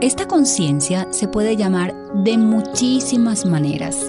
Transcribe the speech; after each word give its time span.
Esta 0.00 0.28
conciencia 0.28 1.08
se 1.10 1.26
puede 1.26 1.56
llamar 1.56 1.92
de 2.22 2.38
muchísimas 2.38 3.44
maneras. 3.44 4.08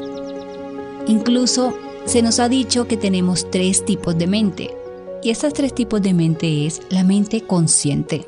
Incluso 1.08 1.74
se 2.06 2.22
nos 2.22 2.40
ha 2.40 2.48
dicho 2.48 2.88
que 2.88 2.96
tenemos 2.96 3.50
tres 3.50 3.84
tipos 3.86 4.16
de 4.16 4.28
mente. 4.28 4.70
Y 5.24 5.32
estos 5.32 5.52
tres 5.52 5.74
tipos 5.74 6.00
de 6.04 6.14
mente 6.14 6.68
es 6.68 6.84
la 6.90 7.04
mente 7.04 7.42
consciente, 7.42 8.28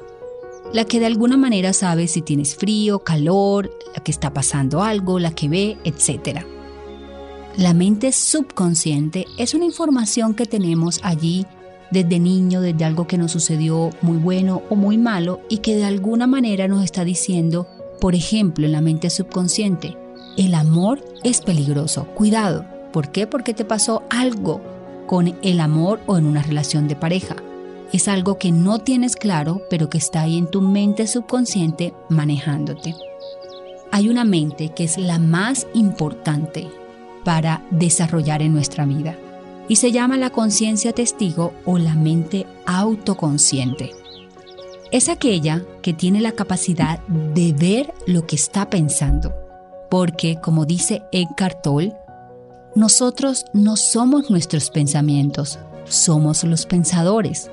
la 0.73 0.85
que 0.85 0.99
de 0.99 1.05
alguna 1.05 1.37
manera 1.37 1.71
sabe 1.71 2.07
si 2.07 2.23
tienes 2.23 2.55
frío, 2.55 2.97
calor, 2.99 3.69
la 3.95 4.01
que 4.01 4.11
está 4.11 4.33
pasando 4.33 4.81
algo, 4.81 5.19
la 5.19 5.35
que 5.35 5.47
ve, 5.47 5.77
etc. 5.83 6.39
La 7.57 7.75
mente 7.75 8.11
subconsciente 8.11 9.27
es 9.37 9.53
una 9.53 9.65
información 9.65 10.33
que 10.33 10.47
tenemos 10.47 10.99
allí 11.03 11.45
desde 11.91 12.19
niño, 12.19 12.61
desde 12.61 12.85
algo 12.85 13.05
que 13.05 13.17
nos 13.17 13.31
sucedió 13.31 13.89
muy 14.01 14.17
bueno 14.17 14.63
o 14.69 14.75
muy 14.75 14.97
malo 14.97 15.41
y 15.49 15.57
que 15.57 15.75
de 15.75 15.85
alguna 15.85 16.25
manera 16.25 16.67
nos 16.67 16.83
está 16.83 17.03
diciendo, 17.03 17.67
por 17.99 18.15
ejemplo, 18.15 18.65
en 18.65 18.71
la 18.71 18.81
mente 18.81 19.09
subconsciente, 19.09 19.97
el 20.37 20.55
amor 20.55 21.03
es 21.23 21.41
peligroso, 21.41 22.05
cuidado. 22.15 22.65
¿Por 22.93 23.11
qué? 23.11 23.27
Porque 23.27 23.53
te 23.53 23.65
pasó 23.65 24.03
algo 24.09 24.61
con 25.05 25.35
el 25.41 25.59
amor 25.59 25.99
o 26.07 26.17
en 26.17 26.25
una 26.25 26.41
relación 26.41 26.87
de 26.87 26.95
pareja. 26.95 27.35
Es 27.91 28.07
algo 28.07 28.37
que 28.37 28.53
no 28.53 28.79
tienes 28.79 29.17
claro, 29.17 29.61
pero 29.69 29.89
que 29.89 29.97
está 29.97 30.21
ahí 30.21 30.37
en 30.37 30.47
tu 30.47 30.61
mente 30.61 31.07
subconsciente 31.07 31.93
manejándote. 32.09 32.95
Hay 33.91 34.07
una 34.07 34.23
mente 34.23 34.69
que 34.69 34.85
es 34.85 34.97
la 34.97 35.19
más 35.19 35.67
importante 35.73 36.69
para 37.25 37.65
desarrollar 37.71 38.41
en 38.41 38.53
nuestra 38.53 38.85
vida 38.85 39.17
y 39.71 39.77
se 39.77 39.93
llama 39.93 40.17
la 40.17 40.31
conciencia 40.31 40.91
testigo 40.91 41.53
o 41.63 41.77
la 41.77 41.95
mente 41.95 42.45
autoconsciente. 42.65 43.91
Es 44.91 45.07
aquella 45.07 45.63
que 45.81 45.93
tiene 45.93 46.19
la 46.19 46.33
capacidad 46.33 46.99
de 47.07 47.53
ver 47.53 47.93
lo 48.05 48.27
que 48.27 48.35
está 48.35 48.69
pensando, 48.69 49.33
porque 49.89 50.41
como 50.41 50.65
dice 50.65 51.03
Eckhart 51.13 51.61
Tolle, 51.63 51.95
nosotros 52.75 53.45
no 53.53 53.77
somos 53.77 54.29
nuestros 54.29 54.69
pensamientos, 54.71 55.57
somos 55.85 56.43
los 56.43 56.65
pensadores. 56.65 57.49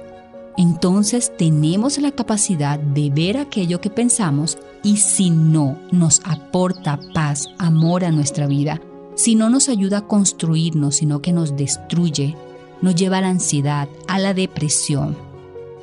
Entonces 0.57 1.31
tenemos 1.39 1.99
la 1.99 2.11
capacidad 2.11 2.81
de 2.81 3.11
ver 3.11 3.37
aquello 3.37 3.81
que 3.81 3.91
pensamos 3.91 4.59
y 4.83 4.97
si 4.97 5.31
no 5.31 5.79
nos 5.93 6.21
aporta 6.25 6.99
paz, 7.15 7.47
amor 7.59 8.05
a 8.05 8.11
nuestra 8.11 8.49
vida, 8.49 8.81
si 9.19 9.35
no 9.35 9.51
nos 9.51 9.69
ayuda 9.69 9.99
a 9.99 10.07
construirnos, 10.07 10.95
sino 10.95 11.21
que 11.21 11.33
nos 11.33 11.57
destruye, 11.57 12.37
nos 12.81 12.95
lleva 12.95 13.19
a 13.19 13.21
la 13.21 13.31
ansiedad, 13.31 13.89
a 14.07 14.21
la 14.21 14.33
depresión, 14.33 15.17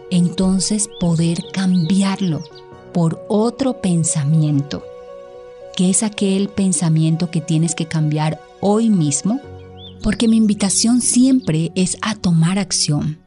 entonces 0.09 0.89
poder 1.01 1.43
cambiarlo 1.51 2.41
por 2.93 3.25
otro 3.27 3.81
pensamiento, 3.81 4.83
que 5.75 5.89
es 5.89 6.01
aquel 6.01 6.47
pensamiento 6.47 7.29
que 7.29 7.41
tienes 7.41 7.75
que 7.75 7.87
cambiar 7.87 8.39
hoy 8.61 8.89
mismo, 8.89 9.41
porque 10.01 10.29
mi 10.29 10.37
invitación 10.37 11.01
siempre 11.01 11.73
es 11.75 11.97
a 12.01 12.15
tomar 12.15 12.57
acción. 12.57 13.19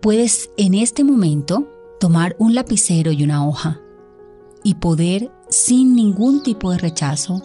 Puedes 0.00 0.50
en 0.56 0.74
este 0.74 1.04
momento 1.04 1.68
tomar 2.00 2.34
un 2.40 2.56
lapicero 2.56 3.12
y 3.12 3.22
una 3.22 3.46
hoja 3.46 3.80
y 4.64 4.74
poder, 4.74 5.30
sin 5.50 5.94
ningún 5.94 6.42
tipo 6.42 6.72
de 6.72 6.78
rechazo, 6.78 7.40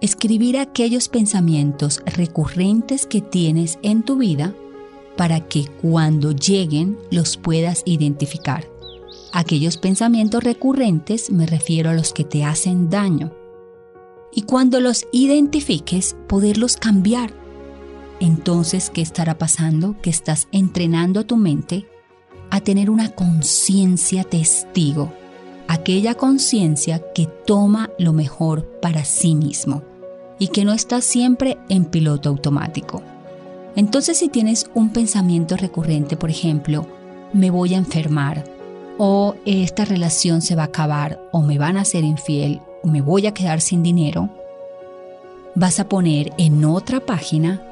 escribir 0.00 0.58
aquellos 0.58 1.08
pensamientos 1.08 2.02
recurrentes 2.06 3.06
que 3.06 3.20
tienes 3.20 3.78
en 3.82 4.02
tu 4.02 4.16
vida 4.16 4.54
para 5.16 5.40
que 5.40 5.66
cuando 5.82 6.32
lleguen 6.32 6.98
los 7.10 7.36
puedas 7.36 7.82
identificar. 7.84 8.66
Aquellos 9.32 9.76
pensamientos 9.76 10.42
recurrentes 10.42 11.30
me 11.30 11.46
refiero 11.46 11.90
a 11.90 11.94
los 11.94 12.12
que 12.12 12.24
te 12.24 12.44
hacen 12.44 12.88
daño. 12.88 13.32
Y 14.32 14.42
cuando 14.42 14.80
los 14.80 15.06
identifiques, 15.12 16.16
poderlos 16.28 16.76
cambiar. 16.76 17.32
Entonces, 18.20 18.90
¿qué 18.90 19.02
estará 19.02 19.38
pasando? 19.38 19.96
Que 20.00 20.10
estás 20.10 20.48
entrenando 20.52 21.20
a 21.20 21.24
tu 21.24 21.36
mente 21.36 21.86
a 22.50 22.60
tener 22.60 22.90
una 22.90 23.10
conciencia 23.10 24.24
testigo, 24.24 25.12
aquella 25.68 26.14
conciencia 26.16 27.00
que 27.14 27.26
toma 27.26 27.90
lo 27.98 28.12
mejor 28.12 28.80
para 28.80 29.04
sí 29.04 29.34
mismo 29.34 29.89
y 30.40 30.48
que 30.48 30.64
no 30.64 30.72
está 30.72 31.00
siempre 31.02 31.58
en 31.68 31.84
piloto 31.84 32.30
automático. 32.30 33.02
Entonces 33.76 34.18
si 34.18 34.28
tienes 34.28 34.68
un 34.74 34.88
pensamiento 34.88 35.56
recurrente, 35.56 36.16
por 36.16 36.30
ejemplo, 36.30 36.86
me 37.32 37.50
voy 37.50 37.74
a 37.74 37.78
enfermar, 37.78 38.42
o 38.98 39.36
esta 39.44 39.84
relación 39.84 40.42
se 40.42 40.56
va 40.56 40.62
a 40.62 40.66
acabar, 40.66 41.20
o 41.30 41.42
me 41.42 41.58
van 41.58 41.76
a 41.76 41.84
ser 41.84 42.02
infiel, 42.02 42.60
o 42.82 42.88
me 42.88 43.02
voy 43.02 43.26
a 43.26 43.34
quedar 43.34 43.60
sin 43.60 43.82
dinero, 43.82 44.30
vas 45.54 45.78
a 45.78 45.88
poner 45.88 46.32
en 46.38 46.64
otra 46.64 47.00
página 47.00 47.62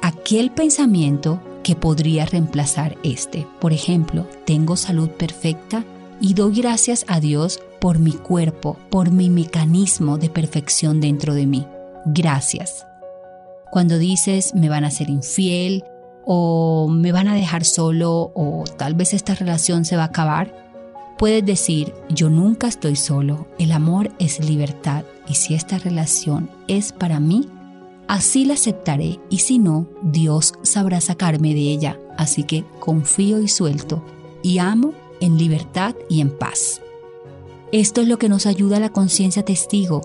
aquel 0.00 0.50
pensamiento 0.50 1.40
que 1.62 1.74
podría 1.74 2.24
reemplazar 2.24 2.96
este. 3.02 3.46
Por 3.60 3.72
ejemplo, 3.72 4.26
tengo 4.46 4.76
salud 4.76 5.10
perfecta 5.10 5.84
y 6.20 6.34
doy 6.34 6.54
gracias 6.54 7.04
a 7.08 7.20
Dios 7.20 7.60
por 7.80 7.98
mi 7.98 8.12
cuerpo, 8.12 8.76
por 8.90 9.10
mi 9.10 9.28
mecanismo 9.28 10.18
de 10.18 10.30
perfección 10.30 11.00
dentro 11.00 11.34
de 11.34 11.46
mí 11.46 11.66
gracias. 12.04 12.86
Cuando 13.70 13.98
dices 13.98 14.54
me 14.54 14.68
van 14.68 14.84
a 14.84 14.90
ser 14.90 15.10
infiel 15.10 15.84
o 16.24 16.88
me 16.88 17.12
van 17.12 17.28
a 17.28 17.34
dejar 17.34 17.64
solo 17.64 18.32
o 18.34 18.64
tal 18.76 18.94
vez 18.94 19.14
esta 19.14 19.34
relación 19.34 19.84
se 19.84 19.96
va 19.96 20.02
a 20.02 20.06
acabar, 20.06 20.54
puedes 21.18 21.44
decir 21.44 21.92
yo 22.08 22.30
nunca 22.30 22.66
estoy 22.68 22.96
solo, 22.96 23.46
el 23.58 23.72
amor 23.72 24.10
es 24.18 24.44
libertad. 24.44 25.04
Y 25.28 25.34
si 25.34 25.54
esta 25.54 25.78
relación 25.78 26.50
es 26.66 26.92
para 26.92 27.20
mí, 27.20 27.48
así 28.08 28.44
la 28.44 28.54
aceptaré. 28.54 29.20
Y 29.30 29.38
si 29.38 29.58
no, 29.58 29.86
Dios 30.02 30.54
sabrá 30.62 31.00
sacarme 31.00 31.54
de 31.54 31.60
ella, 31.60 31.98
así 32.18 32.42
que 32.42 32.64
confío 32.80 33.40
y 33.40 33.46
suelto. 33.46 34.02
Y 34.42 34.58
amo 34.58 34.92
en 35.20 35.38
libertad 35.38 35.94
y 36.08 36.20
en 36.20 36.36
paz. 36.36 36.80
Esto 37.72 38.00
es 38.00 38.08
lo 38.08 38.18
que 38.18 38.28
nos 38.28 38.46
ayuda 38.46 38.78
a 38.78 38.80
la 38.80 38.88
conciencia 38.88 39.44
testigo, 39.44 40.00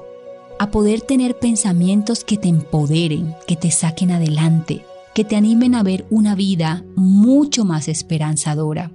a 0.59 0.71
poder 0.71 1.01
tener 1.01 1.37
pensamientos 1.37 2.23
que 2.23 2.37
te 2.37 2.47
empoderen, 2.47 3.35
que 3.47 3.55
te 3.55 3.71
saquen 3.71 4.11
adelante, 4.11 4.85
que 5.13 5.23
te 5.23 5.35
animen 5.35 5.75
a 5.75 5.83
ver 5.83 6.05
una 6.09 6.35
vida 6.35 6.83
mucho 6.95 7.65
más 7.65 7.87
esperanzadora. 7.87 8.91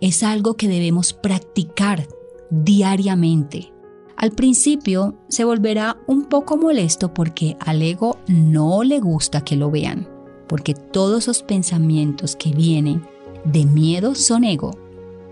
Es 0.00 0.22
algo 0.22 0.54
que 0.54 0.68
debemos 0.68 1.12
practicar 1.12 2.08
diariamente. 2.50 3.72
Al 4.16 4.32
principio 4.32 5.14
se 5.28 5.44
volverá 5.44 5.98
un 6.06 6.24
poco 6.24 6.56
molesto 6.56 7.14
porque 7.14 7.56
al 7.60 7.80
ego 7.80 8.18
no 8.26 8.82
le 8.82 9.00
gusta 9.00 9.42
que 9.42 9.56
lo 9.56 9.70
vean, 9.70 10.08
porque 10.46 10.74
todos 10.74 11.22
esos 11.22 11.42
pensamientos 11.42 12.36
que 12.36 12.50
vienen 12.50 13.02
de 13.44 13.64
miedo 13.64 14.14
son 14.14 14.44
ego. 14.44 14.72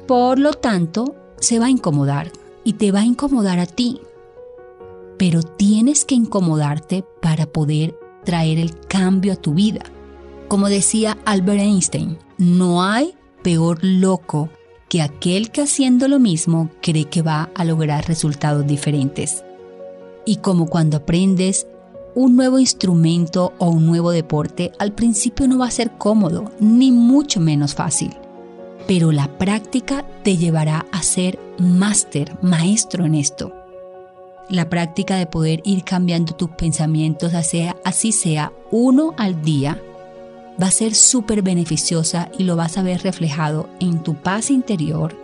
Por 0.06 0.38
lo 0.38 0.52
tanto, 0.52 1.14
se 1.38 1.58
va 1.58 1.66
a 1.66 1.70
incomodar 1.70 2.32
y 2.64 2.74
te 2.74 2.92
va 2.92 3.00
a 3.00 3.04
incomodar 3.04 3.58
a 3.58 3.66
ti. 3.66 4.00
Pero 5.18 5.42
tienes 5.42 6.04
que 6.04 6.14
incomodarte 6.14 7.04
para 7.20 7.46
poder 7.46 7.98
traer 8.24 8.58
el 8.58 8.78
cambio 8.80 9.32
a 9.32 9.36
tu 9.36 9.54
vida. 9.54 9.82
Como 10.48 10.68
decía 10.68 11.18
Albert 11.24 11.60
Einstein, 11.60 12.18
no 12.38 12.82
hay 12.82 13.14
peor 13.42 13.80
loco 13.82 14.48
que 14.88 15.02
aquel 15.02 15.50
que 15.50 15.62
haciendo 15.62 16.08
lo 16.08 16.18
mismo 16.18 16.70
cree 16.80 17.04
que 17.04 17.22
va 17.22 17.50
a 17.54 17.64
lograr 17.64 18.06
resultados 18.08 18.66
diferentes. 18.66 19.44
Y 20.24 20.36
como 20.36 20.66
cuando 20.66 20.98
aprendes 20.98 21.66
un 22.14 22.36
nuevo 22.36 22.58
instrumento 22.58 23.52
o 23.58 23.68
un 23.70 23.86
nuevo 23.86 24.10
deporte, 24.10 24.72
al 24.78 24.92
principio 24.92 25.46
no 25.46 25.58
va 25.58 25.66
a 25.66 25.70
ser 25.70 25.92
cómodo, 25.98 26.50
ni 26.58 26.90
mucho 26.90 27.40
menos 27.40 27.74
fácil. 27.74 28.16
Pero 28.86 29.12
la 29.12 29.38
práctica 29.38 30.06
te 30.22 30.36
llevará 30.36 30.86
a 30.92 31.02
ser 31.02 31.38
máster, 31.58 32.36
maestro 32.42 33.04
en 33.04 33.14
esto. 33.14 33.52
La 34.48 34.70
práctica 34.70 35.16
de 35.16 35.26
poder 35.26 35.60
ir 35.64 35.84
cambiando 35.84 36.34
tus 36.34 36.50
pensamientos, 36.50 37.34
así 37.34 38.12
sea 38.12 38.52
uno 38.70 39.14
al 39.18 39.42
día, 39.42 39.80
va 40.60 40.68
a 40.68 40.72
ser 40.72 40.94
súper 40.94 41.42
beneficiosa 41.42 42.30
y 42.38 42.44
lo 42.44 42.56
vas 42.56 42.78
a 42.78 42.82
ver 42.82 43.02
reflejado 43.02 43.68
en 43.78 44.02
tu 44.02 44.14
paz 44.14 44.50
interior, 44.50 45.14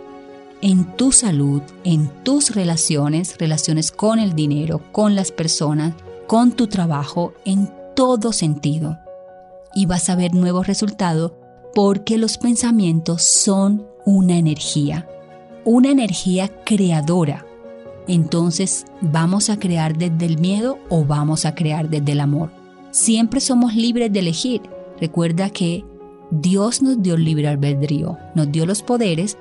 en 0.61 0.95
tu 0.95 1.11
salud, 1.11 1.61
en 1.83 2.07
tus 2.23 2.55
relaciones, 2.55 3.37
relaciones 3.37 3.91
con 3.91 4.19
el 4.19 4.33
dinero, 4.33 4.81
con 4.91 5.15
las 5.15 5.31
personas, 5.31 5.93
con 6.27 6.51
tu 6.51 6.67
trabajo, 6.67 7.33
en 7.45 7.71
todo 7.95 8.31
sentido. 8.31 8.97
Y 9.73 9.87
vas 9.87 10.09
a 10.09 10.15
ver 10.15 10.33
nuevos 10.33 10.67
resultados 10.67 11.33
porque 11.73 12.17
los 12.17 12.37
pensamientos 12.37 13.23
son 13.23 13.85
una 14.05 14.37
energía, 14.37 15.09
una 15.65 15.91
energía 15.91 16.49
creadora. 16.63 17.45
Entonces, 18.07 18.85
¿vamos 19.01 19.49
a 19.49 19.57
crear 19.59 19.97
desde 19.97 20.25
el 20.25 20.37
miedo 20.37 20.77
o 20.89 21.05
vamos 21.05 21.45
a 21.45 21.55
crear 21.55 21.89
desde 21.89 22.11
el 22.11 22.19
amor? 22.19 22.51
Siempre 22.91 23.39
somos 23.39 23.75
libres 23.75 24.13
de 24.13 24.19
elegir 24.19 24.61
Recuerda 24.99 25.49
que 25.49 25.83
Dios 26.31 26.81
nos 26.81 27.01
dio 27.01 27.15
el 27.15 27.25
libre 27.25 27.47
albedrío, 27.47 28.17
nos 28.33 28.51
dio 28.51 28.65
los 28.65 28.81
poderes, 28.81 29.37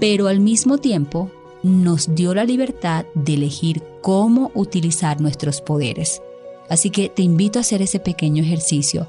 pero 0.00 0.28
al 0.28 0.40
mismo 0.40 0.78
tiempo 0.78 1.30
nos 1.62 2.14
dio 2.14 2.34
la 2.34 2.44
libertad 2.44 3.06
de 3.14 3.34
elegir 3.34 3.82
cómo 4.02 4.50
utilizar 4.54 5.20
nuestros 5.20 5.60
poderes. 5.60 6.20
Así 6.68 6.90
que 6.90 7.08
te 7.08 7.22
invito 7.22 7.58
a 7.58 7.60
hacer 7.60 7.82
ese 7.82 8.00
pequeño 8.00 8.42
ejercicio, 8.42 9.08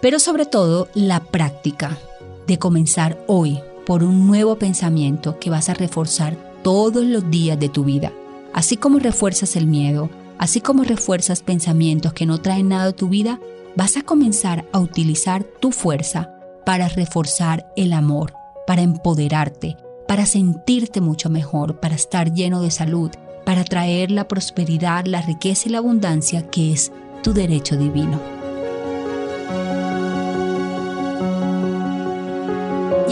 pero 0.00 0.18
sobre 0.18 0.46
todo 0.46 0.88
la 0.94 1.20
práctica 1.20 1.98
de 2.46 2.58
comenzar 2.58 3.22
hoy 3.26 3.58
por 3.86 4.02
un 4.02 4.26
nuevo 4.26 4.56
pensamiento 4.56 5.38
que 5.38 5.50
vas 5.50 5.68
a 5.68 5.74
reforzar 5.74 6.36
todos 6.62 7.04
los 7.04 7.30
días 7.30 7.58
de 7.58 7.68
tu 7.68 7.84
vida. 7.84 8.12
Así 8.54 8.76
como 8.76 9.00
refuerzas 9.00 9.56
el 9.56 9.66
miedo, 9.66 10.08
así 10.38 10.60
como 10.60 10.84
refuerzas 10.84 11.42
pensamientos 11.42 12.12
que 12.12 12.24
no 12.24 12.38
traen 12.38 12.68
nada 12.68 12.84
a 12.84 12.92
tu 12.92 13.08
vida, 13.08 13.40
vas 13.74 13.96
a 13.96 14.02
comenzar 14.02 14.64
a 14.72 14.78
utilizar 14.78 15.42
tu 15.42 15.72
fuerza 15.72 16.30
para 16.64 16.88
reforzar 16.88 17.66
el 17.76 17.92
amor, 17.92 18.32
para 18.64 18.82
empoderarte, 18.82 19.76
para 20.06 20.24
sentirte 20.24 21.00
mucho 21.00 21.30
mejor, 21.30 21.80
para 21.80 21.96
estar 21.96 22.32
lleno 22.32 22.62
de 22.62 22.70
salud, 22.70 23.10
para 23.44 23.64
traer 23.64 24.12
la 24.12 24.28
prosperidad, 24.28 25.04
la 25.06 25.20
riqueza 25.20 25.68
y 25.68 25.72
la 25.72 25.78
abundancia 25.78 26.48
que 26.48 26.72
es 26.72 26.92
tu 27.24 27.34
derecho 27.34 27.76
divino. 27.76 28.20